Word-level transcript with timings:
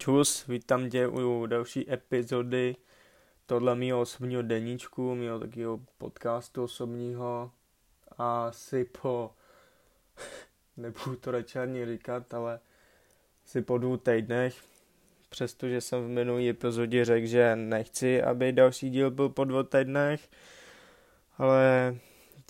Čus, 0.00 0.46
vítám 0.46 0.90
tě 0.90 1.08
u 1.08 1.46
další 1.46 1.92
epizody 1.92 2.76
tohle 3.46 3.74
mýho 3.74 4.00
osobního 4.00 4.42
deníčku, 4.42 5.14
mýho 5.14 5.38
takového 5.38 5.80
podcastu 5.98 6.62
osobního. 6.62 7.50
A 8.18 8.46
asi 8.46 8.84
po, 8.84 9.30
nebudu 10.76 11.16
to 11.16 11.30
radši 11.30 11.58
ani 11.58 11.86
říkat, 11.86 12.34
ale 12.34 12.60
asi 13.44 13.62
po 13.62 13.78
dvou 13.78 13.96
týdnech, 13.96 14.54
přestože 15.30 15.80
jsem 15.80 16.04
v 16.04 16.08
minulý 16.08 16.48
epizodě 16.48 17.04
řekl, 17.04 17.26
že 17.26 17.56
nechci, 17.56 18.22
aby 18.22 18.52
další 18.52 18.90
díl 18.90 19.10
byl 19.10 19.28
po 19.28 19.44
dvou 19.44 19.62
týdnech, 19.62 20.28
ale 21.38 21.96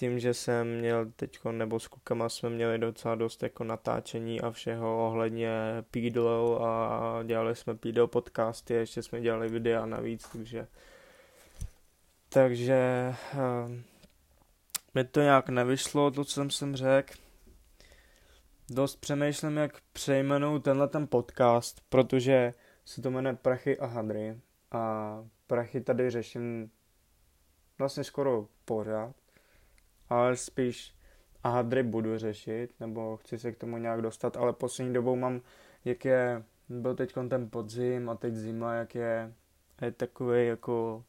tím, 0.01 0.19
že 0.19 0.35
jsem 0.35 0.79
měl 0.79 1.11
teď, 1.17 1.39
nebo 1.51 1.81
s 1.81 1.89
klukama 1.89 2.29
jsme 2.29 2.51
měli 2.51 2.79
docela 2.79 3.15
dost 3.15 3.43
jako 3.43 3.65
natáčení 3.65 4.41
a 4.41 4.51
všeho 4.51 5.07
ohledně 5.07 5.51
pídlou 5.91 6.59
a 6.63 7.23
dělali 7.23 7.57
jsme 7.57 7.75
pídl 7.75 8.07
podcasty, 8.07 8.75
ještě 8.75 9.03
jsme 9.03 9.21
dělali 9.21 9.49
videa 9.49 9.87
navíc, 9.87 10.29
takže 10.33 10.67
takže 12.29 13.15
uh, 13.35 13.71
mi 14.95 15.05
to 15.05 15.21
nějak 15.21 15.49
nevyšlo, 15.49 16.11
to, 16.11 16.25
co 16.25 16.33
jsem 16.33 16.51
sem 16.51 16.77
řekl. 16.77 17.15
Dost 18.71 18.97
přemýšlím, 18.97 19.57
jak 19.57 19.81
přejmenou 19.93 20.59
tenhle 20.59 20.89
ten 20.89 21.07
podcast, 21.07 21.81
protože 21.89 22.55
se 22.85 23.03
to 23.03 23.11
jmenuje 23.11 23.37
Prachy 23.37 23.79
a 23.79 23.87
hadry 23.87 24.41
a 24.71 25.15
prachy 25.47 25.81
tady 25.81 26.11
řeším 26.11 26.71
vlastně 27.79 28.05
skoro 28.05 28.47
pořád 28.65 29.20
ale 30.11 30.37
spíš 30.37 30.95
hadry 31.45 31.83
budu 31.83 32.19
řešit, 32.19 32.71
nebo 32.81 33.17
chci 33.17 33.39
se 33.39 33.53
k 33.53 33.57
tomu 33.57 33.79
nějak 33.79 34.03
dostat, 34.03 34.37
ale 34.37 34.53
poslední 34.53 34.95
dobou 34.95 35.17
mám, 35.17 35.41
jak 35.85 36.05
je, 36.05 36.43
byl 36.69 36.95
teď 36.95 37.15
ten 37.29 37.51
podzim 37.51 38.11
a 38.11 38.15
teď 38.15 38.35
zima, 38.35 38.75
jak 38.75 38.95
je, 38.95 39.33
je 39.83 39.93
takový 39.93 40.47
jako, 40.47 41.05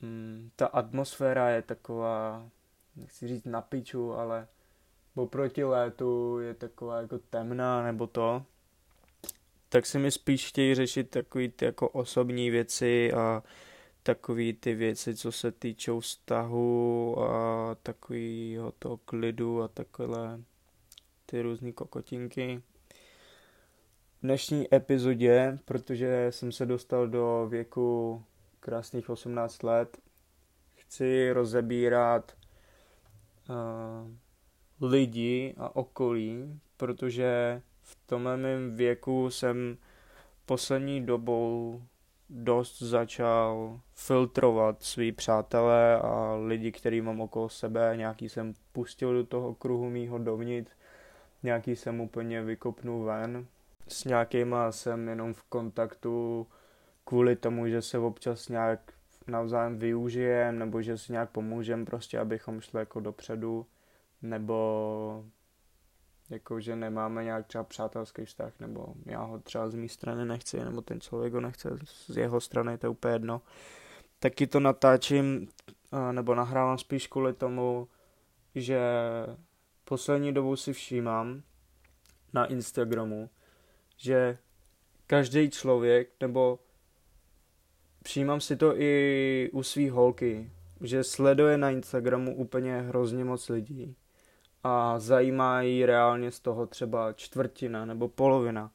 mm, 0.00 0.50
ta 0.56 0.66
atmosféra 0.66 1.50
je 1.50 1.62
taková, 1.62 2.48
nechci 2.96 3.28
říct 3.28 3.44
na 3.44 3.60
piču, 3.60 4.14
ale 4.14 4.48
oproti 5.14 5.64
létu 5.64 6.38
je 6.38 6.54
taková 6.54 7.00
jako 7.00 7.18
temná 7.18 7.82
nebo 7.82 8.06
to, 8.06 8.42
tak 9.68 9.86
si 9.86 9.98
mi 9.98 10.10
spíš 10.10 10.48
chtějí 10.48 10.74
řešit 10.74 11.10
takový 11.10 11.48
ty 11.48 11.64
jako 11.64 11.88
osobní 11.88 12.50
věci 12.50 13.12
a 13.12 13.42
takový 14.02 14.52
ty 14.52 14.74
věci, 14.74 15.16
co 15.16 15.32
se 15.32 15.52
týčou 15.52 16.00
vztahu 16.00 17.18
a 17.22 17.74
takovýho 17.82 18.72
toho 18.72 18.96
klidu 18.96 19.62
a 19.62 19.68
takové 19.68 20.40
ty 21.26 21.42
různé 21.42 21.72
kokotinky. 21.72 22.62
V 24.18 24.22
dnešní 24.22 24.74
epizodě, 24.74 25.58
protože 25.64 26.26
jsem 26.30 26.52
se 26.52 26.66
dostal 26.66 27.08
do 27.08 27.46
věku 27.50 28.22
krásných 28.60 29.10
18 29.10 29.62
let, 29.62 29.98
chci 30.74 31.32
rozebírat 31.32 32.36
uh, 33.48 34.88
lidi 34.90 35.54
a 35.58 35.76
okolí, 35.76 36.60
protože 36.76 37.62
v 37.82 37.98
tomhle 38.06 38.36
mém 38.36 38.76
věku 38.76 39.30
jsem 39.30 39.78
poslední 40.46 41.06
dobou 41.06 41.82
dost 42.30 42.82
začal 42.82 43.80
filtrovat 43.94 44.82
svý 44.82 45.12
přátelé 45.12 45.98
a 45.98 46.34
lidi, 46.34 46.72
který 46.72 47.00
mám 47.00 47.20
okolo 47.20 47.48
sebe. 47.48 47.92
Nějaký 47.96 48.28
jsem 48.28 48.54
pustil 48.72 49.14
do 49.14 49.24
toho 49.24 49.54
kruhu 49.54 49.90
mýho 49.90 50.18
dovnitř, 50.18 50.72
nějaký 51.42 51.76
jsem 51.76 52.00
úplně 52.00 52.42
vykopnul 52.42 53.04
ven. 53.04 53.46
S 53.88 54.04
nějakýma 54.04 54.72
jsem 54.72 55.08
jenom 55.08 55.34
v 55.34 55.42
kontaktu 55.42 56.46
kvůli 57.04 57.36
tomu, 57.36 57.68
že 57.68 57.82
se 57.82 57.98
občas 57.98 58.48
nějak 58.48 58.92
navzájem 59.26 59.78
využijem, 59.78 60.58
nebo 60.58 60.82
že 60.82 60.98
si 60.98 61.12
nějak 61.12 61.30
pomůžem, 61.30 61.84
prostě 61.84 62.18
abychom 62.18 62.60
šli 62.60 62.78
jako 62.80 63.00
dopředu, 63.00 63.66
nebo 64.22 65.24
jako, 66.30 66.60
že 66.60 66.76
nemáme 66.76 67.24
nějak 67.24 67.46
třeba 67.46 67.64
přátelský 67.64 68.24
vztah, 68.24 68.52
nebo 68.60 68.86
já 69.06 69.22
ho 69.22 69.38
třeba 69.38 69.68
z 69.68 69.74
mé 69.74 69.88
strany 69.88 70.24
nechci, 70.24 70.64
nebo 70.64 70.82
ten 70.82 71.00
člověk 71.00 71.32
ho 71.32 71.40
nechce 71.40 71.78
z 72.06 72.16
jeho 72.16 72.40
strany, 72.40 72.78
to 72.78 72.86
je 72.86 72.90
úplně 72.90 73.14
jedno. 73.14 73.42
Taky 74.18 74.46
to 74.46 74.60
natáčím, 74.60 75.48
nebo 76.12 76.34
nahrávám 76.34 76.78
spíš 76.78 77.06
kvůli 77.06 77.32
tomu, 77.32 77.88
že 78.54 78.80
poslední 79.84 80.32
dobu 80.32 80.56
si 80.56 80.72
všímám 80.72 81.42
na 82.32 82.46
Instagramu, 82.46 83.30
že 83.96 84.38
každý 85.06 85.50
člověk, 85.50 86.10
nebo 86.20 86.58
všímám 88.04 88.40
si 88.40 88.56
to 88.56 88.80
i 88.80 89.50
u 89.52 89.62
svých 89.62 89.92
holky, 89.92 90.50
že 90.80 91.04
sleduje 91.04 91.58
na 91.58 91.70
Instagramu 91.70 92.36
úplně 92.36 92.80
hrozně 92.80 93.24
moc 93.24 93.48
lidí 93.48 93.96
a 94.64 94.98
zajímá 94.98 95.62
jí 95.62 95.86
reálně 95.86 96.30
z 96.30 96.40
toho 96.40 96.66
třeba 96.66 97.12
čtvrtina 97.12 97.84
nebo 97.84 98.08
polovina. 98.08 98.70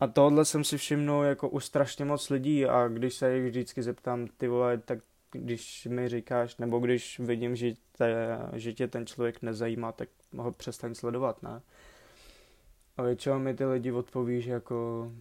A 0.00 0.06
tohle 0.06 0.44
jsem 0.44 0.64
si 0.64 0.78
všimnul 0.78 1.24
jako 1.24 1.48
u 1.48 1.60
strašně 1.60 2.04
moc 2.04 2.30
lidí 2.30 2.66
a 2.66 2.88
když 2.88 3.14
se 3.14 3.34
jich 3.34 3.46
vždycky 3.46 3.82
zeptám, 3.82 4.26
ty 4.38 4.48
vole, 4.48 4.78
tak 4.78 4.98
když 5.32 5.86
mi 5.86 6.08
říkáš, 6.08 6.56
nebo 6.56 6.78
když 6.78 7.18
vidím, 7.18 7.56
že, 7.56 7.72
te, 7.98 8.38
že 8.52 8.72
tě 8.72 8.88
ten 8.88 9.06
člověk 9.06 9.42
nezajímá, 9.42 9.92
tak 9.92 10.08
ho 10.36 10.52
přestaň 10.52 10.94
sledovat, 10.94 11.42
ne? 11.42 11.62
A 12.96 13.02
většinou 13.02 13.38
mi 13.38 13.54
ty 13.54 13.64
lidi 13.64 13.92
odpoví, 13.92 14.42
že 14.42 14.52
jako, 14.52 15.12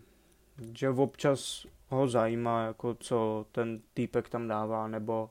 že 0.74 0.90
občas 0.90 1.66
ho 1.90 2.08
zajímá, 2.08 2.66
jako 2.66 2.96
co 3.00 3.46
ten 3.52 3.82
týpek 3.94 4.30
tam 4.30 4.48
dává, 4.48 4.88
nebo 4.88 5.30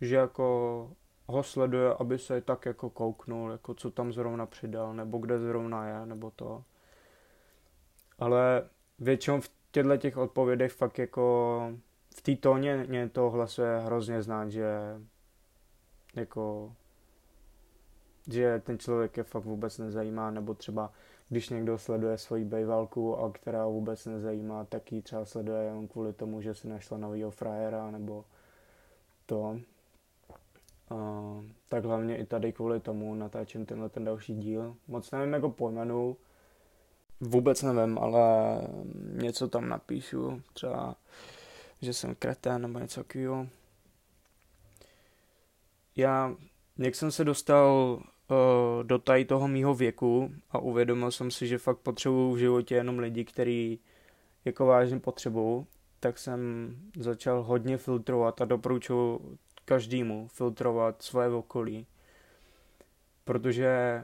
že 0.00 0.16
jako 0.16 0.90
ho 1.26 1.42
sleduje, 1.42 1.94
aby 1.94 2.18
se 2.18 2.40
tak 2.40 2.66
jako 2.66 2.90
kouknul, 2.90 3.50
jako 3.50 3.74
co 3.74 3.90
tam 3.90 4.12
zrovna 4.12 4.46
přidal, 4.46 4.94
nebo 4.94 5.18
kde 5.18 5.38
zrovna 5.38 5.88
je, 5.88 6.06
nebo 6.06 6.30
to. 6.30 6.64
Ale 8.18 8.68
většinou 8.98 9.40
v 9.40 9.50
těchto 9.70 9.96
těch 9.96 10.16
odpovědech 10.16 10.72
fakt 10.72 10.98
jako 10.98 11.72
v 12.16 12.22
té 12.22 12.36
tóně 12.36 12.86
mě 12.88 13.08
to 13.08 13.30
hlasuje 13.30 13.78
hrozně 13.78 14.22
znát, 14.22 14.48
že 14.48 14.66
jako 16.14 16.72
že 18.28 18.62
ten 18.64 18.78
člověk 18.78 19.16
je 19.16 19.22
fakt 19.22 19.44
vůbec 19.44 19.78
nezajímá, 19.78 20.30
nebo 20.30 20.54
třeba 20.54 20.92
když 21.28 21.48
někdo 21.48 21.78
sleduje 21.78 22.18
svoji 22.18 22.44
bejvalku 22.44 23.16
a 23.16 23.32
která 23.32 23.64
ho 23.64 23.72
vůbec 23.72 24.06
nezajímá, 24.06 24.64
tak 24.64 24.92
ji 24.92 25.02
třeba 25.02 25.24
sleduje 25.24 25.62
jen 25.62 25.88
kvůli 25.88 26.12
tomu, 26.12 26.40
že 26.40 26.54
si 26.54 26.68
našla 26.68 26.98
novýho 26.98 27.30
frajera, 27.30 27.90
nebo 27.90 28.24
to. 29.26 29.58
Uh, 30.90 31.44
tak 31.68 31.84
hlavně 31.84 32.16
i 32.16 32.26
tady 32.26 32.52
kvůli 32.52 32.80
tomu 32.80 33.14
natáčím 33.14 33.66
tenhle 33.66 33.88
ten 33.88 34.04
další 34.04 34.34
díl. 34.34 34.76
Moc 34.88 35.10
nevím, 35.10 35.32
jako 35.32 35.50
pojmenu, 35.50 36.16
vůbec 37.20 37.62
nevím, 37.62 37.98
ale 37.98 38.60
něco 39.12 39.48
tam 39.48 39.68
napíšu, 39.68 40.42
třeba, 40.52 40.96
že 41.82 41.92
jsem 41.92 42.14
kretén 42.14 42.62
nebo 42.62 42.78
něco 42.78 43.04
takového. 43.04 43.48
Já, 45.96 46.34
jak 46.78 46.94
jsem 46.94 47.10
se 47.10 47.24
dostal 47.24 47.98
uh, 48.30 48.36
do 48.82 48.98
tady 48.98 49.24
toho 49.24 49.48
mýho 49.48 49.74
věku 49.74 50.30
a 50.50 50.58
uvědomil 50.58 51.10
jsem 51.10 51.30
si, 51.30 51.46
že 51.46 51.58
fakt 51.58 51.78
potřebuju 51.78 52.32
v 52.32 52.38
životě 52.38 52.74
jenom 52.74 52.98
lidi, 52.98 53.24
který 53.24 53.78
jako 54.44 54.66
vážně 54.66 55.00
potřebuju, 55.00 55.66
tak 56.00 56.18
jsem 56.18 56.70
začal 56.98 57.42
hodně 57.42 57.76
filtrovat 57.76 58.40
a 58.40 58.44
doporučuji 58.44 59.38
každému 59.66 60.28
filtrovat 60.28 61.02
svoje 61.02 61.28
okolí. 61.28 61.86
Protože 63.24 64.02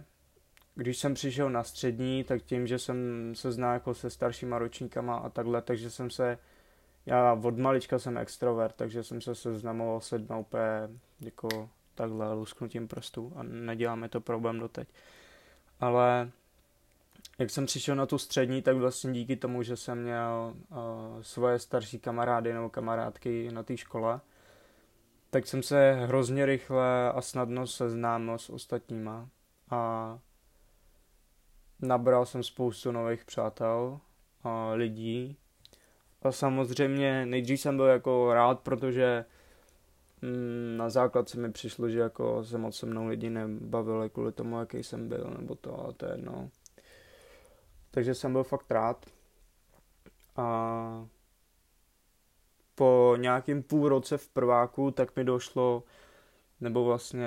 když 0.75 0.99
jsem 0.99 1.15
přišel 1.15 1.51
na 1.51 1.65
střední, 1.65 2.25
tak 2.25 2.43
tím, 2.43 2.67
že 2.67 2.79
jsem 2.79 2.97
se 3.35 3.53
zná 3.53 3.73
jako 3.73 3.95
se 3.95 4.11
staršíma 4.11 4.59
ročníkama 4.59 5.17
a 5.17 5.29
takhle, 5.29 5.63
takže 5.63 5.91
jsem 5.91 6.11
se, 6.11 6.39
já 7.07 7.33
od 7.33 7.59
malička 7.59 7.99
jsem 7.99 8.19
extrovert, 8.19 8.77
takže 8.77 9.03
jsem 9.03 9.21
se 9.21 9.35
seznamoval 9.35 10.01
se 10.01 10.19
dno 10.19 10.41
úplně 10.41 10.89
jako 11.21 11.71
takhle 11.95 12.33
lusknutím 12.35 12.89
prstů 12.89 13.33
a 13.37 13.43
neděláme 13.43 14.09
to 14.09 14.21
problém 14.21 14.59
doteď. 14.59 14.89
Ale 15.81 16.31
jak 17.39 17.51
jsem 17.51 17.67
přišel 17.67 17.97
na 17.97 18.07
tu 18.07 18.19
střední, 18.19 18.63
tak 18.63 18.77
vlastně 18.77 19.13
díky 19.13 19.37
tomu, 19.37 19.63
že 19.63 19.77
jsem 19.77 20.03
měl 20.03 20.55
uh, 20.55 20.77
svoje 21.23 21.59
starší 21.59 21.99
kamarády 21.99 22.53
nebo 22.53 22.71
kamarádky 22.71 23.53
na 23.53 23.63
té 23.63 23.77
škole, 23.77 24.21
tak 25.33 25.47
jsem 25.47 25.63
se 25.63 25.93
hrozně 25.93 26.47
rychle 26.47 27.13
a 27.13 27.21
snadno 27.21 27.67
seznámil 27.67 28.39
s 28.39 28.51
ostatníma 28.51 29.29
a 29.71 30.19
nabral 31.83 32.27
jsem 32.27 32.43
spoustu 32.43 32.93
nových 32.93 33.25
přátel 33.25 34.01
a 34.43 34.73
lidí. 34.73 35.37
A 36.23 36.33
samozřejmě 36.33 37.27
nejdřív 37.27 37.61
jsem 37.61 37.77
byl 37.77 37.87
jako 37.87 38.35
rád, 38.35 38.61
protože 38.61 39.25
mm, 40.23 40.77
na 40.77 40.91
základce 40.91 41.41
mi 41.41 41.53
přišlo, 41.53 41.89
že 41.89 41.99
jako 41.99 42.45
se 42.45 42.59
moc 42.59 42.77
se 42.77 42.87
mnou 42.87 43.07
lidi 43.07 43.31
nebavili 43.31 44.11
kvůli 44.11 44.33
tomu, 44.33 44.59
jaký 44.59 44.83
jsem 44.83 45.09
byl, 45.09 45.35
nebo 45.39 45.55
to, 45.55 45.81
ale 45.81 45.93
to 45.93 46.07
je 46.07 46.13
jedno. 46.13 46.51
Takže 47.91 48.15
jsem 48.15 48.33
byl 48.33 48.45
fakt 48.45 48.71
rád. 48.71 49.07
A 50.37 51.07
po 52.75 53.15
nějakým 53.17 53.63
půl 53.63 53.89
roce 53.89 54.19
v 54.19 54.29
prváku, 54.29 54.91
tak 54.91 55.17
mi 55.17 55.25
došlo, 55.25 55.83
nebo 56.61 56.85
vlastně, 56.85 57.27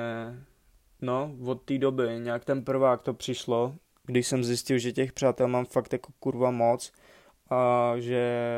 no, 1.02 1.36
od 1.46 1.62
té 1.62 1.78
doby, 1.78 2.20
nějak 2.20 2.46
ten 2.46 2.64
prvák 2.64 3.02
to 3.02 3.14
přišlo, 3.14 3.76
když 4.06 4.28
jsem 4.28 4.44
zjistil, 4.44 4.78
že 4.78 4.92
těch 4.92 5.14
přátel 5.14 5.48
mám 5.48 5.66
fakt 5.66 5.94
jako 5.94 6.12
kurva 6.20 6.52
moc 6.52 6.92
a 7.50 7.92
že 7.98 8.50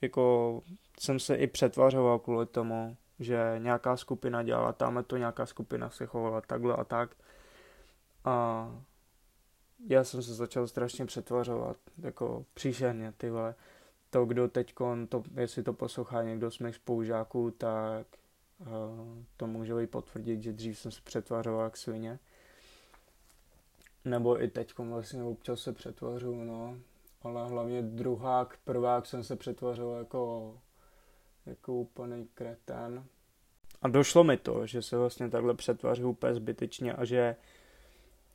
jako 0.00 0.62
jsem 1.00 1.18
se 1.18 1.34
i 1.34 1.46
přetvařoval 1.46 2.18
kvůli 2.18 2.46
tomu, 2.46 2.96
že 3.18 3.54
nějaká 3.58 3.96
skupina 3.96 4.42
dělala 4.42 4.72
tamhle 4.72 5.02
to, 5.02 5.16
nějaká 5.16 5.46
skupina 5.46 5.90
se 5.90 6.06
chovala 6.06 6.40
takhle 6.40 6.76
a 6.76 6.84
tak. 6.84 7.10
A 8.24 8.68
já 9.88 10.04
jsem 10.04 10.22
se 10.22 10.34
začal 10.34 10.66
strašně 10.66 11.06
přetvařovat, 11.06 11.76
jako 11.98 12.44
příšerně, 12.54 13.12
ty 13.16 13.30
vole. 13.30 13.54
To, 14.10 14.24
kdo 14.24 14.48
teď, 14.48 14.74
to, 15.08 15.22
jestli 15.36 15.62
to 15.62 15.72
poslouchá 15.72 16.22
někdo 16.22 16.50
z 16.50 16.58
mých 16.58 16.74
spolužáků, 16.74 17.50
tak 17.50 18.06
uh, 18.58 18.66
to 19.36 19.46
může 19.46 19.74
být 19.74 19.90
potvrdit, 19.90 20.42
že 20.42 20.52
dřív 20.52 20.78
jsem 20.78 20.92
se 20.92 21.00
přetvařoval 21.04 21.64
jak 21.64 21.76
svině. 21.76 22.18
Nebo 24.04 24.42
i 24.42 24.48
teď 24.48 24.78
vlastně 24.78 25.22
občas 25.22 25.60
se 25.60 25.72
přetvařu, 25.72 26.44
no. 26.44 26.76
Ale 27.22 27.48
hlavně 27.48 27.82
druhák, 27.82 28.58
prvák 28.64 29.06
jsem 29.06 29.24
se 29.24 29.36
přetvařil 29.36 29.90
jako, 29.98 30.54
jako 31.46 31.74
úplný 31.74 32.28
kreten. 32.34 33.04
A 33.82 33.88
došlo 33.88 34.24
mi 34.24 34.36
to, 34.36 34.66
že 34.66 34.82
se 34.82 34.96
vlastně 34.96 35.30
takhle 35.30 35.54
přetvařil 35.54 36.08
úplně 36.08 36.34
zbytečně 36.34 36.92
a 36.92 37.04
že 37.04 37.36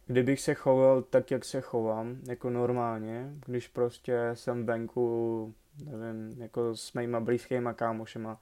kdybych 0.06 0.42
se 0.42 0.54
choval 0.54 1.01
tak, 1.01 1.31
jak 1.31 1.45
se 1.45 1.62
chovám, 1.62 2.18
jako 2.27 2.50
normálně, 2.50 3.33
když 3.45 3.68
prostě 3.68 4.30
jsem 4.33 4.66
venku, 4.66 5.54
nevím, 5.83 6.42
jako 6.42 6.75
s 6.75 6.94
mýma 6.94 7.19
blízkýma 7.19 7.74
kámošema, 7.74 8.42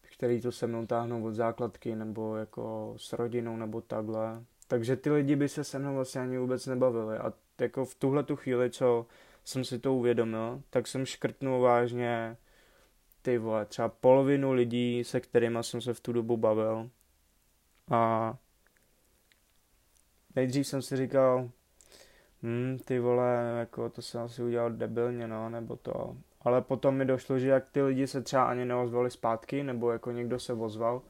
který 0.00 0.40
to 0.40 0.52
se 0.52 0.66
mnou 0.66 0.86
táhnou 0.86 1.24
od 1.24 1.34
základky, 1.34 1.96
nebo 1.96 2.36
jako 2.36 2.94
s 2.96 3.12
rodinou, 3.12 3.56
nebo 3.56 3.80
takhle. 3.80 4.44
Takže 4.68 4.96
ty 4.96 5.10
lidi 5.10 5.36
by 5.36 5.48
se 5.48 5.64
se 5.64 5.78
mnou 5.78 5.94
vlastně 5.94 6.20
ani 6.20 6.38
vůbec 6.38 6.66
nebavili. 6.66 7.18
A 7.18 7.32
jako 7.60 7.84
v 7.84 7.94
tuhle 7.94 8.22
tu 8.22 8.36
chvíli, 8.36 8.70
co 8.70 9.06
jsem 9.44 9.64
si 9.64 9.78
to 9.78 9.94
uvědomil, 9.94 10.62
tak 10.70 10.86
jsem 10.86 11.06
škrtnul 11.06 11.60
vážně 11.60 12.36
ty 13.22 13.38
vole, 13.38 13.66
třeba 13.66 13.88
polovinu 13.88 14.52
lidí, 14.52 15.04
se 15.04 15.20
kterými 15.20 15.58
jsem 15.60 15.80
se 15.80 15.94
v 15.94 16.00
tu 16.00 16.12
dobu 16.12 16.36
bavil. 16.36 16.90
A 17.90 18.34
nejdřív 20.36 20.66
jsem 20.66 20.82
si 20.82 20.96
říkal, 20.96 21.50
hm, 22.42 22.78
ty 22.84 22.98
vole, 22.98 23.54
jako 23.58 23.88
to 23.88 24.02
jsem 24.02 24.20
asi 24.20 24.42
udělal 24.42 24.70
debilně, 24.70 25.28
no, 25.28 25.48
nebo 25.48 25.76
to. 25.76 26.16
Ale 26.40 26.62
potom 26.62 26.94
mi 26.94 27.04
došlo, 27.04 27.38
že 27.38 27.48
jak 27.48 27.70
ty 27.70 27.82
lidi 27.82 28.06
se 28.06 28.22
třeba 28.22 28.44
ani 28.44 28.64
neozvali 28.64 29.10
zpátky, 29.10 29.62
nebo 29.62 29.90
jako 29.90 30.10
někdo 30.10 30.38
se 30.38 30.52
ozval, 30.52 31.02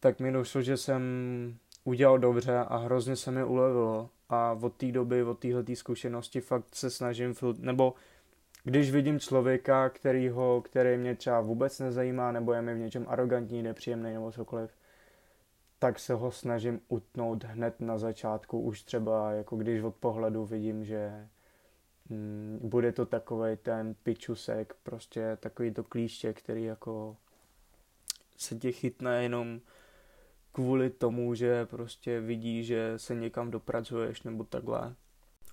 tak 0.00 0.20
mi 0.20 0.32
došlo, 0.32 0.62
že 0.62 0.76
jsem 0.76 1.02
udělal 1.84 2.18
dobře 2.18 2.58
a 2.58 2.76
hrozně 2.76 3.16
se 3.16 3.30
mi 3.30 3.44
ulevilo. 3.44 4.10
A 4.28 4.58
od 4.60 4.74
té 4.74 4.92
doby, 4.92 5.22
od 5.22 5.38
téhle 5.38 5.64
zkušenosti 5.74 6.40
fakt 6.40 6.74
se 6.74 6.90
snažím, 6.90 7.34
nebo 7.58 7.94
když 8.64 8.90
vidím 8.90 9.20
člověka, 9.20 9.88
kterýho, 9.88 10.62
který 10.64 10.96
mě 10.96 11.14
třeba 11.14 11.40
vůbec 11.40 11.78
nezajímá, 11.78 12.32
nebo 12.32 12.52
je 12.52 12.62
mi 12.62 12.74
v 12.74 12.78
něčem 12.78 13.06
arrogantní, 13.08 13.62
nepříjemný 13.62 14.12
nebo 14.12 14.32
cokoliv, 14.32 14.70
tak 15.78 15.98
se 15.98 16.14
ho 16.14 16.30
snažím 16.30 16.80
utnout 16.88 17.44
hned 17.44 17.80
na 17.80 17.98
začátku, 17.98 18.60
už 18.60 18.82
třeba 18.82 19.32
jako 19.32 19.56
když 19.56 19.82
od 19.82 19.94
pohledu 19.94 20.44
vidím, 20.44 20.84
že 20.84 21.28
mm, 22.08 22.58
bude 22.62 22.92
to 22.92 23.06
takový 23.06 23.56
ten 23.56 23.94
pičusek, 24.02 24.74
prostě 24.82 25.36
takový 25.40 25.70
to 25.70 25.84
klíště, 25.84 26.32
který 26.32 26.64
jako 26.64 27.16
se 28.36 28.56
tě 28.56 28.72
chytne 28.72 29.22
jenom 29.22 29.60
kvůli 30.52 30.90
tomu, 30.90 31.34
že 31.34 31.66
prostě 31.66 32.20
vidí, 32.20 32.64
že 32.64 32.92
se 32.96 33.14
někam 33.14 33.50
dopracuješ 33.50 34.22
nebo 34.22 34.44
takhle. 34.44 34.94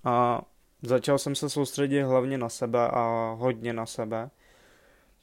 A 0.04 0.42
začal 0.82 1.18
jsem 1.18 1.34
se 1.34 1.50
soustředit 1.50 2.02
hlavně 2.02 2.38
na 2.38 2.48
sebe 2.48 2.88
a 2.88 3.34
hodně 3.38 3.72
na 3.72 3.86
sebe 3.86 4.30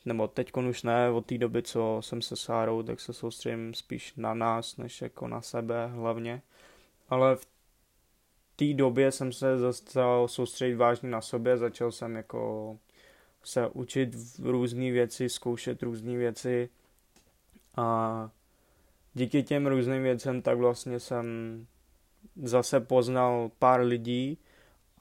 nebo 0.05 0.27
teď 0.27 0.57
už 0.57 0.83
ne, 0.83 1.09
od 1.09 1.25
té 1.25 1.37
doby, 1.37 1.63
co 1.63 1.97
jsem 2.01 2.21
se 2.21 2.35
Sárou, 2.35 2.83
tak 2.83 2.99
se 2.99 3.13
soustředím 3.13 3.73
spíš 3.73 4.13
na 4.17 4.33
nás, 4.33 4.77
než 4.77 5.01
jako 5.01 5.27
na 5.27 5.41
sebe 5.41 5.87
hlavně. 5.87 6.41
Ale 7.09 7.35
v 7.35 7.47
té 8.55 8.73
době 8.73 9.11
jsem 9.11 9.33
se 9.33 9.59
začal 9.59 10.27
soustředit 10.27 10.75
vážně 10.75 11.09
na 11.09 11.21
sobě, 11.21 11.57
začal 11.57 11.91
jsem 11.91 12.15
jako 12.15 12.77
se 13.43 13.67
učit 13.67 14.15
různé 14.39 14.91
věci, 14.91 15.29
zkoušet 15.29 15.83
různé 15.83 16.17
věci 16.17 16.69
a 17.77 18.29
díky 19.13 19.43
těm 19.43 19.67
různým 19.67 20.03
věcem 20.03 20.41
tak 20.41 20.57
vlastně 20.57 20.99
jsem 20.99 21.25
zase 22.43 22.79
poznal 22.79 23.51
pár 23.59 23.81
lidí 23.81 24.37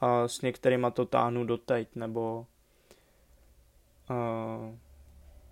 a 0.00 0.29
s 0.29 0.41
některými 0.41 0.87
to 0.93 1.05
táhnu 1.05 1.44
doteď, 1.44 1.88
nebo 1.94 2.47
uh, 4.11 4.76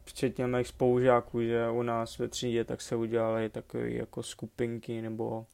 včetně 0.08 0.46
mých 0.46 0.68
spolužáků, 0.68 1.42
že 1.42 1.70
u 1.70 1.82
nás 1.82 2.18
ve 2.18 2.28
třídě 2.28 2.64
tak 2.64 2.80
se 2.80 2.96
udělali 2.96 3.48
takové 3.48 3.90
jako 3.90 4.22
skupinky, 4.22 5.02
nebo 5.02 5.46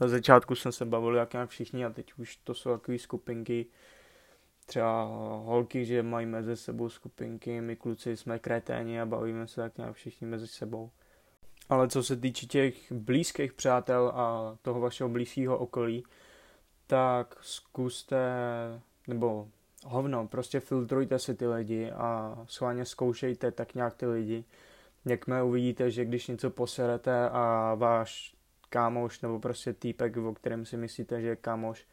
na 0.00 0.08
začátku 0.08 0.54
jsme 0.54 0.72
se 0.72 0.84
bavili 0.84 1.18
jak 1.18 1.32
nějak 1.32 1.50
všichni 1.50 1.84
a 1.84 1.90
teď 1.90 2.12
už 2.18 2.36
to 2.36 2.54
jsou 2.54 2.70
takové 2.70 2.98
skupinky, 2.98 3.66
třeba 4.66 5.04
holky, 5.44 5.84
že 5.84 6.02
mají 6.02 6.26
mezi 6.26 6.56
sebou 6.56 6.88
skupinky, 6.88 7.60
my 7.60 7.76
kluci 7.76 8.16
jsme 8.16 8.38
kreténi 8.38 9.00
a 9.00 9.06
bavíme 9.06 9.46
se 9.46 9.60
tak 9.60 9.78
nějak 9.78 9.94
všichni 9.94 10.26
mezi 10.26 10.46
sebou. 10.46 10.90
Ale 11.68 11.88
co 11.88 12.02
se 12.02 12.16
týče 12.16 12.46
těch 12.46 12.92
blízkých 12.92 13.52
přátel 13.52 14.12
a 14.14 14.56
toho 14.62 14.80
vašeho 14.80 15.08
blízkého 15.08 15.58
okolí, 15.58 16.04
tak 16.86 17.36
zkuste, 17.40 18.18
nebo 19.08 19.48
hovno, 19.86 20.28
prostě 20.28 20.60
filtrujte 20.60 21.18
si 21.18 21.34
ty 21.34 21.46
lidi 21.46 21.90
a 21.90 22.38
schválně 22.48 22.84
zkoušejte 22.84 23.50
tak 23.50 23.74
nějak 23.74 23.94
ty 23.94 24.06
lidi. 24.06 24.44
Jakmile 25.04 25.42
uvidíte, 25.42 25.90
že 25.90 26.04
když 26.04 26.28
něco 26.28 26.50
poserete 26.50 27.28
a 27.28 27.74
váš 27.74 28.36
kámoš 28.68 29.20
nebo 29.20 29.40
prostě 29.40 29.72
týpek, 29.72 30.16
o 30.16 30.34
kterém 30.34 30.64
si 30.64 30.76
myslíte, 30.76 31.20
že 31.20 31.36
kámoš, 31.36 31.86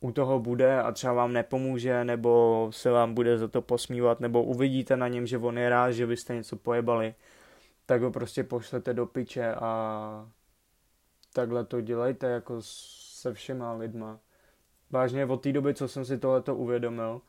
u 0.00 0.12
toho 0.12 0.38
bude 0.38 0.82
a 0.82 0.92
třeba 0.92 1.12
vám 1.12 1.32
nepomůže, 1.32 2.04
nebo 2.04 2.68
se 2.72 2.90
vám 2.90 3.14
bude 3.14 3.38
za 3.38 3.48
to 3.48 3.62
posmívat, 3.62 4.20
nebo 4.20 4.42
uvidíte 4.42 4.96
na 4.96 5.08
něm, 5.08 5.26
že 5.26 5.38
on 5.38 5.58
je 5.58 5.68
rád, 5.68 5.90
že 5.90 6.06
byste 6.06 6.34
něco 6.34 6.56
pojebali, 6.56 7.14
tak 7.86 8.02
ho 8.02 8.10
prostě 8.10 8.44
pošlete 8.44 8.94
do 8.94 9.06
piče 9.06 9.54
a 9.54 10.30
takhle 11.32 11.64
to 11.64 11.80
dělejte 11.80 12.26
jako 12.26 12.56
se 12.62 13.34
všema 13.34 13.72
lidma 13.72 14.20
vážně 14.90 15.26
od 15.26 15.42
té 15.42 15.52
doby, 15.52 15.74
co 15.74 15.88
jsem 15.88 16.04
si 16.04 16.18
tohleto 16.18 16.56
uvědomil 16.56 17.20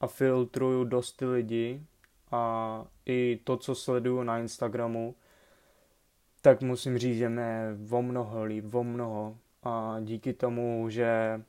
a 0.00 0.06
filtruju 0.06 0.84
dost 0.84 1.12
ty 1.12 1.26
lidi 1.26 1.82
a 2.30 2.84
i 3.06 3.40
to, 3.44 3.56
co 3.56 3.74
sleduju 3.74 4.22
na 4.22 4.38
Instagramu, 4.38 5.14
tak 6.42 6.62
musím 6.62 6.98
říct, 6.98 7.18
že 7.18 7.28
mě 7.28 7.76
o 7.90 8.02
mnoho 8.02 8.44
líp, 8.44 8.74
o 8.74 8.84
mnoho. 8.84 9.36
A 9.62 9.96
díky 10.00 10.32
tomu, 10.32 10.90
že 10.90 11.40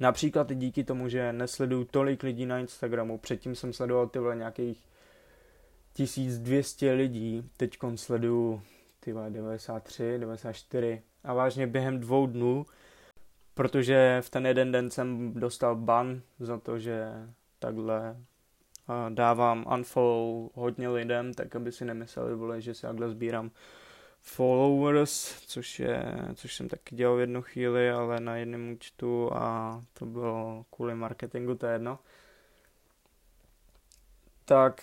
například 0.00 0.50
i 0.50 0.54
díky 0.54 0.84
tomu, 0.84 1.08
že 1.08 1.32
nesleduju 1.32 1.84
tolik 1.84 2.22
lidí 2.22 2.46
na 2.46 2.58
Instagramu, 2.58 3.18
předtím 3.18 3.54
jsem 3.54 3.72
sledoval 3.72 4.06
tyhle 4.06 4.36
nějakých 4.36 4.84
1200 5.92 6.92
lidí, 6.92 7.50
teď 7.56 7.78
sleduju 7.94 8.62
tyhle 9.00 9.30
93, 9.30 10.18
94 10.18 11.02
a 11.24 11.34
vážně 11.34 11.66
během 11.66 12.00
dvou 12.00 12.26
dnů 12.26 12.66
protože 13.54 14.18
v 14.20 14.30
ten 14.30 14.46
jeden 14.46 14.72
den 14.72 14.90
jsem 14.90 15.32
dostal 15.34 15.76
ban 15.76 16.22
za 16.38 16.58
to, 16.58 16.78
že 16.78 17.12
takhle 17.58 18.16
dávám 19.08 19.66
unfollow 19.74 20.50
hodně 20.54 20.88
lidem, 20.88 21.34
tak 21.34 21.56
aby 21.56 21.72
si 21.72 21.84
nemysleli, 21.84 22.34
vole, 22.34 22.60
že 22.60 22.74
si 22.74 22.82
takhle 22.82 23.08
sbírám 23.08 23.50
followers, 24.20 25.40
což, 25.46 25.80
je, 25.80 26.14
což 26.34 26.54
jsem 26.54 26.68
taky 26.68 26.96
dělal 26.96 27.16
v 27.16 27.20
jednu 27.20 27.42
chvíli, 27.42 27.90
ale 27.90 28.20
na 28.20 28.36
jednom 28.36 28.70
účtu 28.70 29.30
a 29.32 29.80
to 29.92 30.06
bylo 30.06 30.64
kvůli 30.70 30.94
marketingu, 30.94 31.54
to 31.54 31.66
je 31.66 31.72
jedno. 31.72 31.98
Tak 34.44 34.82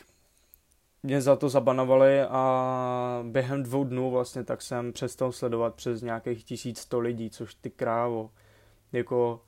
mě 1.04 1.22
za 1.22 1.36
to 1.36 1.50
zabanovali 1.50 2.22
a 2.22 3.24
během 3.24 3.64
dvou 3.64 3.84
dnů 3.84 4.12
vlastně 4.12 4.44
tak 4.44 4.62
jsem 4.62 4.94
přestal 4.94 5.32
sledovat 5.32 5.76
přes 5.76 6.02
nějakých 6.02 6.44
1100 6.44 7.00
lidí, 7.00 7.30
což 7.30 7.56
ty 7.56 7.70
krávo 7.70 8.32
jako 8.92 9.42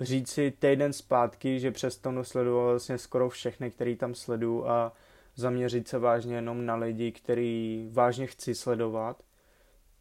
říct 0.00 0.30
si 0.30 0.50
týden 0.50 0.92
zpátky, 0.92 1.60
že 1.60 1.70
přestanu 1.70 2.24
sledovat 2.24 2.70
vlastně 2.70 2.98
skoro 2.98 3.28
všechny, 3.28 3.70
který 3.70 3.96
tam 3.96 4.14
sleduju 4.14 4.66
a 4.66 4.92
zaměřit 5.34 5.88
se 5.88 5.98
vážně 5.98 6.34
jenom 6.34 6.66
na 6.66 6.74
lidi, 6.74 7.12
který 7.12 7.88
vážně 7.92 8.26
chci 8.26 8.54
sledovat, 8.54 9.22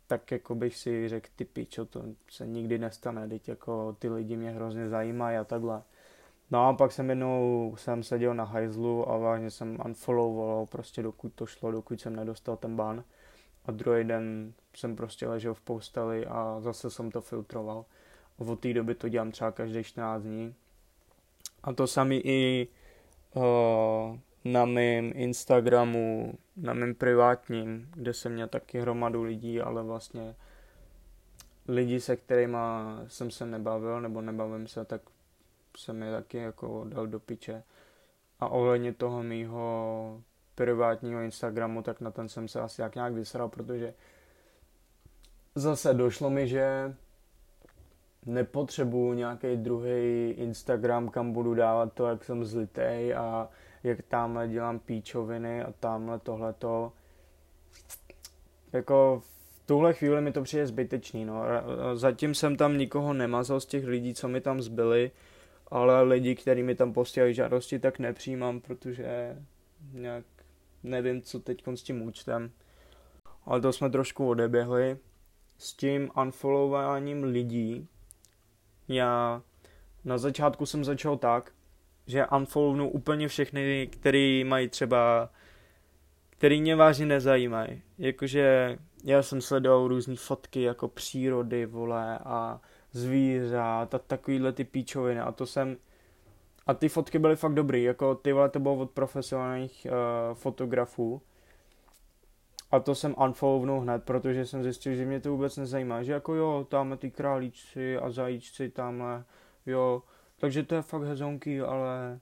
tak 0.08 0.32
jako 0.32 0.56
bych 0.56 0.78
si 0.78 1.10
řekl, 1.10 1.30
ty 1.36 1.46
pičo, 1.46 1.86
to 1.86 2.04
se 2.30 2.48
nikdy 2.48 2.78
nestane, 2.78 3.28
teď 3.28 3.48
jako 3.48 3.96
ty 4.00 4.10
lidi 4.10 4.38
mě 4.38 4.52
hrozně 4.52 4.90
zajímají 4.90 5.38
a 5.38 5.44
takhle. 5.44 5.84
No 6.52 6.68
a 6.68 6.74
pak 6.74 6.92
jsem 6.92 7.10
jednou 7.10 7.74
jsem 7.78 8.04
seděl 8.04 8.34
na 8.34 8.44
hajzlu 8.44 9.10
a 9.10 9.18
vážně 9.18 9.52
jsem 9.52 9.78
unfollowoval 9.86 10.66
prostě 10.66 11.04
dokud 11.04 11.34
to 11.34 11.46
šlo, 11.46 11.72
dokud 11.72 12.02
jsem 12.02 12.16
nedostal 12.16 12.58
ten 12.58 12.76
ban. 12.76 13.04
A 13.66 13.72
druhý 13.72 14.04
den 14.04 14.54
jsem 14.76 14.96
prostě 14.96 15.28
ležel 15.28 15.54
v 15.54 15.62
posteli 15.62 16.26
a 16.26 16.58
zase 16.60 16.90
jsem 16.90 17.12
to 17.12 17.22
filtroval. 17.22 17.86
Od 18.38 18.60
té 18.60 18.74
doby 18.74 18.96
to 18.96 19.10
dělám 19.10 19.32
třeba 19.32 19.52
každý 19.52 19.84
14 19.84 20.24
dní. 20.24 20.56
A 21.64 21.74
to 21.74 21.88
sami 21.88 22.22
i 22.26 22.68
uh, 23.34 24.18
na 24.46 24.66
mém 24.66 25.12
Instagramu, 25.16 26.34
na 26.58 26.74
mém 26.74 26.96
privátním, 26.96 27.90
kde 27.96 28.14
jsem 28.14 28.34
měl 28.34 28.48
taky 28.48 28.80
hromadu 28.80 29.24
lidí, 29.24 29.62
ale 29.62 29.84
vlastně 29.84 30.36
lidi, 31.68 32.00
se 32.00 32.16
kterými 32.16 32.58
jsem 33.08 33.32
se 33.32 33.46
nebavil, 33.46 34.02
nebo 34.02 34.22
nebavím 34.22 34.68
se, 34.68 34.86
tak 34.86 35.02
jsem 35.78 36.04
je 36.04 36.12
taky 36.12 36.38
jako 36.38 36.86
dal 36.88 37.08
do 37.08 37.20
piče. 37.20 37.64
A 38.40 38.48
ohledně 38.48 38.94
toho 38.94 39.24
mýho 39.24 40.22
privátního 40.56 41.22
Instagramu, 41.22 41.82
tak 41.82 42.02
na 42.02 42.12
ten 42.12 42.30
jsem 42.30 42.48
se 42.48 42.62
asi 42.62 42.82
jak 42.82 42.96
nějak 42.96 43.14
vysral, 43.14 43.50
protože 43.50 43.94
zase 45.56 45.94
došlo 45.94 46.30
mi, 46.30 46.48
že 46.48 46.96
nepotřebuju 48.26 49.14
nějaký 49.14 49.58
druhý 49.58 50.32
Instagram, 50.32 51.10
kam 51.10 51.34
budu 51.34 51.54
dávat 51.54 51.94
to, 51.94 52.06
jak 52.06 52.24
jsem 52.24 52.46
zlitej 52.46 53.16
a 53.16 53.50
jak 53.84 54.02
tamhle 54.02 54.48
dělám 54.48 54.80
píčoviny 54.80 55.64
a 55.64 55.74
tamhle 55.80 56.20
tohleto. 56.20 56.94
Jako 58.74 59.22
v 59.26 59.66
tuhle 59.66 59.94
chvíli 59.94 60.22
mi 60.22 60.32
to 60.32 60.44
přijde 60.44 60.68
zbytečný, 60.68 61.26
no. 61.26 61.44
Zatím 61.94 62.36
jsem 62.36 62.56
tam 62.56 62.78
nikoho 62.78 63.14
nemazal 63.14 63.60
z 63.60 63.66
těch 63.66 63.86
lidí, 63.86 64.14
co 64.14 64.28
mi 64.28 64.42
tam 64.42 64.62
zbyli, 64.62 65.12
ale 65.68 66.04
lidi, 66.04 66.36
kteří 66.36 66.64
mi 66.64 66.76
tam 66.76 66.94
posílají 66.94 67.34
žádosti, 67.34 67.80
tak 67.80 68.00
nepřijímám, 68.00 68.62
protože 68.62 69.38
nějak 69.94 70.26
nevím, 70.84 71.22
co 71.22 71.40
teď 71.40 71.64
s 71.76 71.84
tím 71.84 72.02
účtem. 72.02 72.52
Ale 73.46 73.62
to 73.62 73.74
jsme 73.74 73.90
trošku 73.90 74.30
odeběhli. 74.30 74.98
S 75.58 75.74
tím 75.74 76.12
unfollowováním 76.22 77.24
lidí, 77.24 77.88
já 78.92 79.42
na 80.06 80.18
začátku 80.18 80.66
jsem 80.66 80.84
začal 80.84 81.18
tak, 81.18 81.52
že 82.08 82.28
unfollownu 82.28 82.90
úplně 82.90 83.28
všechny, 83.28 83.88
který 83.92 84.44
mají 84.44 84.68
třeba, 84.68 85.30
který 86.30 86.62
mě 86.62 86.76
vážně 86.76 87.06
nezajímají. 87.06 87.82
Jakože 87.98 88.78
já 89.04 89.24
jsem 89.24 89.42
sledoval 89.42 89.88
různé 89.88 90.16
fotky 90.16 90.62
jako 90.62 90.88
přírody, 90.88 91.66
vole, 91.66 92.20
a 92.26 92.62
zvířat 92.92 93.96
a 93.96 94.00
takovýhle 94.00 94.52
ty 94.52 94.64
píčoviny 94.64 95.20
a 95.20 95.32
to 95.32 95.46
jsem 95.46 95.78
a 96.68 96.74
ty 96.74 96.90
fotky 96.90 97.20
byly 97.20 97.36
fakt 97.36 97.54
dobrý, 97.54 97.84
jako 97.84 98.16
ty 98.16 98.34
vole 98.34 98.50
to 98.50 98.60
bylo 98.60 98.76
od 98.76 98.92
profesionálních 98.92 99.88
uh, 99.90 100.34
fotografů 100.34 101.22
a 102.72 102.80
to 102.80 102.96
jsem 102.96 103.16
unfollownul 103.26 103.80
hned, 103.80 104.04
protože 104.04 104.46
jsem 104.46 104.64
zjistil, 104.64 104.96
že 104.96 105.06
mě 105.06 105.20
to 105.20 105.32
vůbec 105.32 105.58
nezajímá, 105.58 106.04
že 106.04 106.12
jako 106.12 106.34
jo, 106.34 106.68
tamhle 106.70 106.98
ty 106.98 107.12
králíčci 107.12 107.98
a 107.98 108.12
zajíčci 108.12 108.70
tamhle, 108.70 109.24
jo, 109.66 110.04
takže 110.38 110.64
to 110.64 110.76
je 110.76 110.82
fakt 110.82 111.04
hezonký, 111.04 111.62
ale 111.62 112.20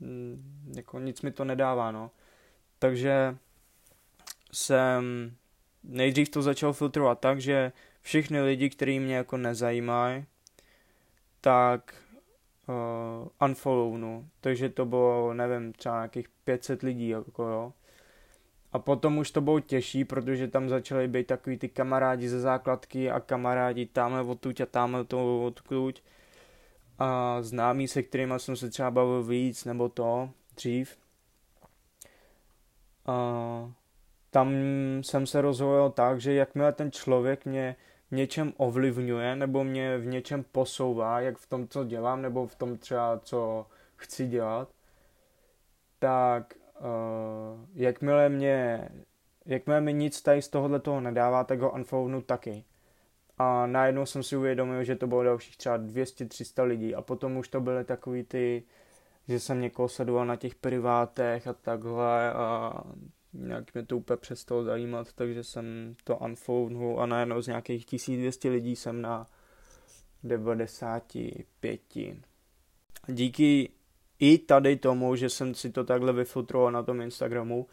mm, 0.00 0.72
jako 0.76 0.98
nic 0.98 1.22
mi 1.22 1.30
to 1.30 1.44
nedává, 1.44 1.90
no. 1.90 2.10
Takže 2.78 3.36
jsem 4.52 5.34
nejdřív 5.82 6.28
to 6.28 6.42
začal 6.42 6.72
filtrovat 6.72 7.20
tak, 7.20 7.40
že 7.40 7.72
všechny 8.02 8.40
lidi, 8.40 8.70
kteří 8.70 9.00
mě 9.00 9.16
jako 9.16 9.36
nezajímají, 9.36 10.24
tak 11.40 11.94
uh, 12.68 13.48
unfollownu. 13.48 14.28
Takže 14.40 14.68
to 14.68 14.84
bylo, 14.84 15.34
nevím, 15.34 15.72
třeba 15.72 15.94
nějakých 15.94 16.28
500 16.28 16.82
lidí, 16.82 17.08
jako 17.08 17.42
jo. 17.44 17.72
A 18.72 18.78
potom 18.78 19.18
už 19.18 19.30
to 19.30 19.40
bylo 19.40 19.60
těžší, 19.60 20.04
protože 20.04 20.48
tam 20.48 20.68
začaly 20.68 21.08
být 21.08 21.26
takový 21.26 21.58
ty 21.58 21.68
kamarádi 21.68 22.28
ze 22.28 22.40
základky 22.40 23.10
a 23.10 23.20
kamarádi 23.20 23.86
tamhle 23.86 24.22
odtuď 24.22 24.60
a 24.60 24.66
tamhle 24.66 25.04
to 25.04 25.44
odtuď. 25.44 26.02
A 26.98 27.38
známí, 27.42 27.88
se 27.88 28.02
kterými 28.02 28.34
jsem 28.36 28.56
se 28.56 28.70
třeba 28.70 28.90
bavil 28.90 29.22
víc, 29.22 29.64
nebo 29.64 29.88
to, 29.88 30.30
dřív. 30.56 30.96
A 33.06 33.72
tam 34.30 34.54
jsem 35.02 35.26
se 35.26 35.40
rozhodl 35.40 35.90
tak, 35.90 36.20
že 36.20 36.34
jakmile 36.34 36.72
ten 36.72 36.92
člověk 36.92 37.46
mě 37.46 37.76
v 38.10 38.14
něčem 38.14 38.52
ovlivňuje 38.56 39.36
nebo 39.36 39.64
mě 39.64 39.98
v 39.98 40.06
něčem 40.06 40.44
posouvá, 40.52 41.20
jak 41.20 41.38
v 41.38 41.46
tom, 41.46 41.68
co 41.68 41.84
dělám, 41.84 42.22
nebo 42.22 42.46
v 42.46 42.54
tom 42.54 42.78
třeba, 42.78 43.18
co 43.18 43.66
chci 43.96 44.26
dělat, 44.26 44.68
tak 45.98 46.54
uh, 46.80 47.66
jakmile 47.74 48.28
mě 48.28 48.88
jakmile 49.46 49.80
mi 49.80 49.92
nic 49.94 50.22
tady 50.22 50.42
z 50.42 50.48
tohohle 50.48 50.80
toho 50.80 51.00
nedává, 51.00 51.44
tak 51.44 51.60
ho 51.60 51.72
unfollownu 51.72 52.22
taky. 52.22 52.64
A 53.38 53.66
najednou 53.66 54.06
jsem 54.06 54.22
si 54.22 54.36
uvědomil, 54.36 54.84
že 54.84 54.96
to 54.96 55.06
bylo 55.06 55.22
dalších 55.22 55.56
třeba 55.56 55.78
200-300 55.78 56.64
lidí 56.64 56.94
a 56.94 57.02
potom 57.02 57.36
už 57.36 57.48
to 57.48 57.60
byly 57.60 57.84
takový 57.84 58.24
ty, 58.24 58.62
že 59.28 59.40
jsem 59.40 59.60
někoho 59.60 59.88
sledoval 59.88 60.26
na 60.26 60.36
těch 60.36 60.54
privátech 60.54 61.46
a 61.46 61.52
takhle 61.52 62.32
a 62.32 62.72
nějak 63.32 63.74
mě 63.74 63.86
to 63.86 63.96
úplně 63.96 64.16
přestalo 64.16 64.64
zajímat, 64.64 65.12
takže 65.12 65.44
jsem 65.44 65.94
to 66.04 66.16
unfoldnul 66.16 67.00
a 67.00 67.06
najednou 67.06 67.42
z 67.42 67.46
nějakých 67.46 67.86
1200 67.86 68.48
lidí 68.48 68.76
jsem 68.76 69.02
na 69.02 69.26
95. 70.22 71.80
Díky 73.06 73.70
i 74.20 74.38
tady 74.38 74.76
tomu, 74.76 75.16
že 75.16 75.28
jsem 75.28 75.54
si 75.54 75.70
to 75.70 75.84
takhle 75.84 76.12
vyfiltroval 76.12 76.72
na 76.72 76.82
tom 76.82 77.00
Instagramu, 77.00 77.66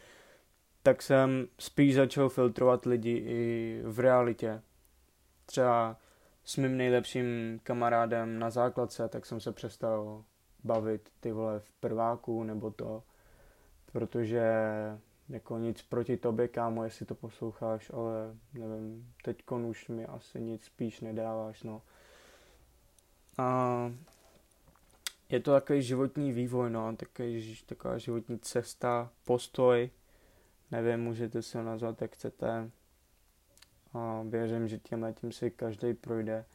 tak 0.83 1.01
jsem 1.01 1.47
spíš 1.59 1.95
začal 1.95 2.29
filtrovat 2.29 2.85
lidi 2.85 3.23
i 3.27 3.81
v 3.85 3.99
realitě. 3.99 4.61
Třeba 5.45 5.97
s 6.43 6.57
mým 6.57 6.77
nejlepším 6.77 7.59
kamarádem 7.63 8.39
na 8.39 8.49
základce, 8.49 9.09
tak 9.09 9.25
jsem 9.25 9.39
se 9.39 9.51
přestal 9.51 10.23
bavit 10.63 11.09
ty 11.19 11.31
vole 11.31 11.59
v 11.59 11.71
prváku 11.71 12.43
nebo 12.43 12.71
to, 12.71 13.03
protože 13.91 14.43
jako 15.29 15.57
nic 15.57 15.81
proti 15.81 16.17
tobě, 16.17 16.47
kámo, 16.47 16.83
jestli 16.83 17.05
to 17.05 17.15
posloucháš, 17.15 17.91
ale 17.93 18.35
nevím, 18.53 19.13
teď 19.23 19.43
už 19.51 19.87
mi 19.87 20.05
asi 20.05 20.41
nic 20.41 20.63
spíš 20.63 21.01
nedáváš, 21.01 21.63
no. 21.63 21.81
A 23.37 23.91
je 25.29 25.39
to 25.39 25.51
takový 25.51 25.81
životní 25.81 26.31
vývoj, 26.31 26.69
no, 26.69 26.95
takový, 26.95 27.57
taková 27.65 27.97
životní 27.97 28.39
cesta, 28.39 29.11
postoj, 29.23 29.89
nevím, 30.71 30.99
můžete 30.99 31.41
si 31.41 31.57
ho 31.57 31.63
nazvat, 31.63 32.01
jak 32.01 32.13
chcete. 32.13 32.71
A 33.93 34.23
věřím, 34.29 34.67
že 34.67 34.79
tímhle 34.79 35.13
tím 35.13 35.31
si 35.31 35.51
každý 35.51 35.93
projde. 35.93 36.45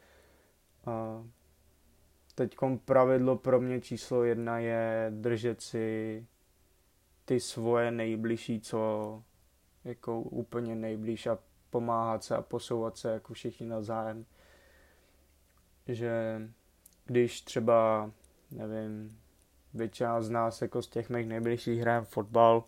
A 0.86 1.24
teď 2.34 2.56
pravidlo 2.84 3.36
pro 3.36 3.60
mě 3.60 3.80
číslo 3.80 4.24
jedna 4.24 4.58
je 4.58 5.06
držet 5.10 5.60
si 5.60 6.26
ty 7.24 7.40
svoje 7.40 7.90
nejbližší, 7.90 8.60
co 8.60 9.22
jako 9.84 10.20
úplně 10.20 10.74
nejblíž 10.74 11.26
a 11.26 11.38
pomáhat 11.70 12.24
se 12.24 12.36
a 12.36 12.42
posouvat 12.42 12.96
se 12.96 13.12
jako 13.12 13.34
všichni 13.34 13.66
navzájem. 13.66 14.26
Že 15.86 16.42
když 17.04 17.40
třeba, 17.40 18.10
nevím, 18.52 19.18
většina 19.74 20.22
z 20.22 20.30
nás 20.30 20.62
jako 20.62 20.82
z 20.82 20.88
těch 20.88 21.10
mých 21.10 21.26
nejbližších 21.26 21.80
hraje 21.80 22.02
fotbal, 22.02 22.64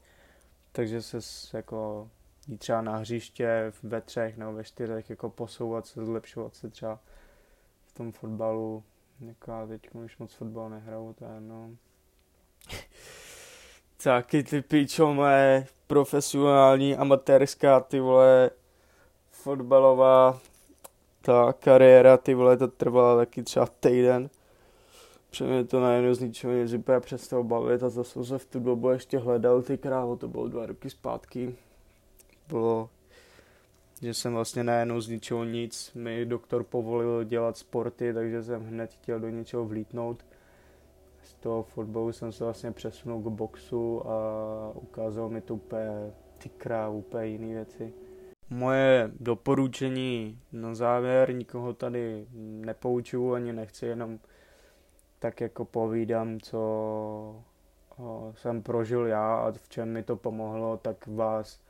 takže 0.73 1.03
se 1.03 1.19
jako 1.57 2.11
jít 2.49 2.59
třeba 2.59 2.83
na 2.83 2.97
hřiště 2.97 3.73
ve 3.83 4.01
třech 4.01 4.37
nebo 4.37 4.53
ve 4.53 4.65
čtyřech 4.65 5.11
jako 5.11 5.31
posouvat 5.31 5.87
se, 5.87 6.05
zlepšovat 6.05 6.55
se 6.55 6.71
třeba 6.71 7.01
v 7.87 7.93
tom 7.93 8.13
fotbalu. 8.13 8.85
Jako 9.21 9.51
já 9.51 9.67
teď 9.67 9.91
už 9.95 10.19
moc 10.19 10.35
fotbal 10.35 10.71
nehraju, 10.71 11.13
to 11.13 11.25
je 11.25 11.41
no. 11.41 11.71
taky 14.03 14.43
ty 14.43 14.63
pičo 14.63 15.15
moje 15.15 15.67
profesionální, 15.87 16.97
amatérská, 16.97 17.81
ty 17.81 18.01
vole, 18.01 18.51
fotbalová 19.31 20.41
ta 21.21 21.53
kariéra, 21.53 22.17
ty 22.17 22.35
vole, 22.35 22.57
to 22.57 22.69
trvala 22.69 23.17
taky 23.17 23.43
třeba 23.43 23.67
týden. 23.67 24.31
Mě 25.41 25.65
to 25.65 25.81
najednou 25.81 26.15
z 26.15 26.21
ničeho 26.21 26.53
nic 26.53 26.73
úplně 26.73 27.01
přestalo 27.01 27.45
bavit 27.45 27.83
a 27.83 27.89
zase 27.89 28.25
se 28.25 28.39
v 28.39 28.47
tu 28.47 28.61
dobu 28.61 28.91
ještě 28.91 29.19
hledal 29.19 29.63
ty 29.63 29.79
krávo, 29.79 30.17
to 30.17 30.29
bylo 30.29 30.49
dva 30.49 30.67
roky 30.67 30.91
zpátky. 30.91 31.55
Bylo, 32.49 32.91
že 34.03 34.15
jsem 34.15 34.35
vlastně 34.35 34.65
najednou 34.65 35.01
z 35.01 35.09
ničeho 35.09 35.45
nic, 35.45 35.93
mi 35.95 36.27
doktor 36.27 36.65
povolil 36.65 37.25
dělat 37.25 37.57
sporty, 37.57 38.15
takže 38.15 38.43
jsem 38.43 38.65
hned 38.65 38.93
chtěl 38.93 39.21
do 39.21 39.29
něčeho 39.29 39.65
vlítnout 39.65 40.25
toho 41.45 41.63
fotbalu 41.63 42.13
jsem 42.13 42.33
se 42.33 42.45
vlastně 42.45 42.73
přesunul 42.73 43.23
k 43.23 43.27
boxu 43.27 44.09
a 44.09 44.73
ukázal 44.75 45.29
mi 45.29 45.41
to 45.41 45.55
úplně 45.55 46.13
ty 46.39 46.49
kráv, 46.49 46.93
úplně 46.93 47.27
jiné 47.27 47.47
věci. 47.47 47.93
Moje 48.51 49.11
doporučení 49.21 50.39
na 50.53 50.75
závěr, 50.75 51.35
nikoho 51.35 51.73
tady 51.73 52.27
nepoučuju 52.35 53.33
ani 53.33 53.53
nechci, 53.53 53.87
jenom 53.87 54.19
tak 55.25 55.41
jako 55.41 55.65
povídám, 55.65 56.41
co 56.41 56.59
o, 57.99 58.33
jsem 58.37 58.63
prožil 58.63 59.07
já 59.07 59.37
a 59.37 59.53
v 59.53 59.69
čem 59.69 59.93
mi 59.93 60.03
to 60.03 60.17
pomohlo, 60.17 60.77
tak 60.77 61.07
vás, 61.07 61.61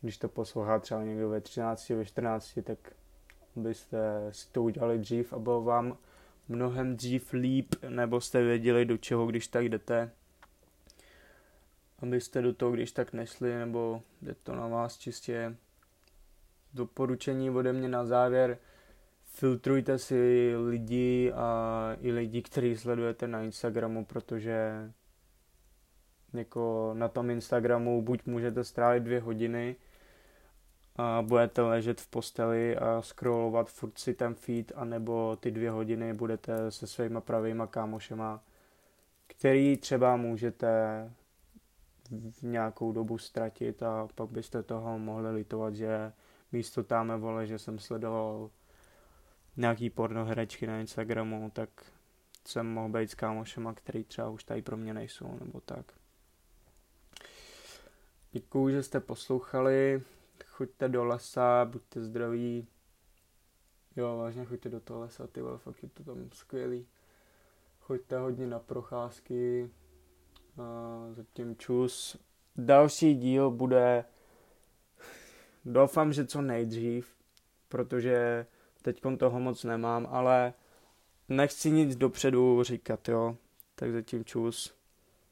když 0.00 0.18
to 0.18 0.28
poslouchá 0.28 0.78
třeba 0.78 1.02
někdo 1.02 1.28
ve 1.28 1.40
13, 1.40 1.88
ve 1.88 2.04
14, 2.04 2.58
tak 2.64 2.78
byste 3.56 3.98
si 4.30 4.52
to 4.52 4.62
udělali 4.62 4.98
dřív 4.98 5.32
a 5.32 5.38
bylo 5.38 5.62
vám 5.62 5.98
mnohem 6.48 6.96
dřív 6.96 7.32
líp, 7.32 7.74
nebo 7.88 8.20
jste 8.20 8.42
věděli, 8.42 8.84
do 8.84 8.96
čeho, 8.96 9.26
když 9.26 9.48
tak 9.48 9.68
jdete, 9.68 10.10
abyste 11.98 12.42
do 12.42 12.52
toho, 12.52 12.72
když 12.72 12.92
tak 12.92 13.12
nešli, 13.12 13.54
nebo 13.58 14.02
jde 14.22 14.34
to 14.34 14.54
na 14.54 14.68
vás 14.68 14.98
čistě? 14.98 15.56
Doporučení 16.74 17.50
ode 17.50 17.72
mě 17.72 17.88
na 17.88 18.04
závěr, 18.04 18.58
filtrujte 19.38 19.98
si 19.98 20.52
lidi 20.56 21.32
a 21.32 21.90
i 22.00 22.12
lidi, 22.12 22.42
který 22.42 22.76
sledujete 22.76 23.28
na 23.28 23.42
Instagramu, 23.42 24.04
protože 24.04 24.90
jako 26.32 26.90
na 26.94 27.08
tom 27.08 27.30
Instagramu 27.30 28.02
buď 28.02 28.26
můžete 28.26 28.64
strávit 28.64 29.02
dvě 29.02 29.20
hodiny 29.20 29.76
a 30.96 31.22
budete 31.22 31.62
ležet 31.62 32.00
v 32.00 32.06
posteli 32.06 32.76
a 32.76 33.02
scrollovat 33.02 33.70
furt 33.70 33.98
si 33.98 34.14
ten 34.14 34.34
feed, 34.34 34.72
anebo 34.74 35.36
ty 35.36 35.50
dvě 35.50 35.70
hodiny 35.70 36.14
budete 36.14 36.70
se 36.70 36.86
svýma 36.86 37.20
pravýma 37.20 37.66
kámošema, 37.66 38.42
který 39.26 39.76
třeba 39.76 40.16
můžete 40.16 40.68
v 42.30 42.42
nějakou 42.42 42.92
dobu 42.92 43.18
ztratit 43.18 43.82
a 43.82 44.08
pak 44.14 44.30
byste 44.30 44.62
toho 44.62 44.98
mohli 44.98 45.30
litovat, 45.30 45.74
že 45.74 46.12
místo 46.52 46.82
táme 46.82 47.16
vole, 47.16 47.46
že 47.46 47.58
jsem 47.58 47.78
sledoval 47.78 48.50
nějaký 49.58 49.90
pornoherečky 49.90 50.66
na 50.66 50.80
Instagramu, 50.80 51.50
tak 51.50 51.70
jsem 52.46 52.66
mohl 52.66 52.88
být 52.88 53.10
s 53.10 53.14
kámošema, 53.14 53.74
který 53.74 54.04
třeba 54.04 54.30
už 54.30 54.44
tady 54.44 54.62
pro 54.62 54.76
mě 54.76 54.94
nejsou, 54.94 55.38
nebo 55.40 55.60
tak. 55.60 55.92
Děkuju, 58.32 58.70
že 58.70 58.82
jste 58.82 59.00
poslouchali, 59.00 60.02
choďte 60.46 60.88
do 60.88 61.04
lesa, 61.04 61.64
buďte 61.64 62.04
zdraví. 62.04 62.66
Jo, 63.96 64.16
vážně 64.16 64.44
choďte 64.44 64.68
do 64.68 64.80
toho 64.80 65.00
lesa, 65.00 65.26
ty 65.26 65.42
vole, 65.42 65.58
fakt 65.58 65.82
je 65.82 65.88
to 65.88 66.04
tam 66.04 66.30
skvělý. 66.32 66.86
Choďte 67.80 68.18
hodně 68.18 68.46
na 68.46 68.58
procházky, 68.58 69.70
a 70.58 70.98
zatím 71.12 71.56
čus. 71.56 72.16
Další 72.56 73.14
díl 73.14 73.50
bude, 73.50 74.04
doufám, 75.64 76.12
že 76.12 76.26
co 76.26 76.42
nejdřív, 76.42 77.16
protože 77.68 78.46
teď 78.92 79.02
toho 79.18 79.40
moc 79.40 79.64
nemám, 79.64 80.08
ale 80.10 80.54
nechci 81.28 81.70
nic 81.70 81.96
dopředu 81.96 82.62
říkat, 82.62 83.08
jo. 83.08 83.36
Tak 83.74 83.92
zatím 83.92 84.24
čus. 84.24 84.77